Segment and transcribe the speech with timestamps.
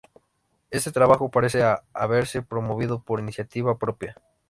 [0.71, 1.61] Este trabajo parece
[1.93, 4.17] haberse promovido por iniciativa propia.